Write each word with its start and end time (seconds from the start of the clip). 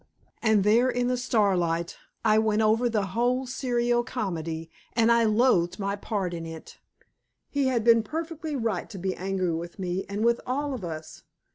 And 0.41 0.63
there 0.63 0.89
in 0.89 1.09
the 1.09 1.15
starlight, 1.15 1.95
I 2.25 2.39
went 2.39 2.63
over 2.63 2.89
the 2.89 3.05
whole 3.13 3.45
serio 3.45 4.01
comedy, 4.01 4.71
and 4.93 5.11
I 5.11 5.25
loathed 5.25 5.77
my 5.77 5.95
part 5.95 6.33
in 6.33 6.43
it. 6.43 6.79
He 7.51 7.67
had 7.67 7.83
been 7.83 8.01
perfectly 8.01 8.55
right 8.55 8.89
to 8.89 8.97
be 8.97 9.13
angry 9.15 9.53
with 9.53 9.77
me 9.77 10.05
and 10.09 10.25
with 10.25 10.41
all 10.47 10.73
of 10.73 10.83
us. 10.83 11.21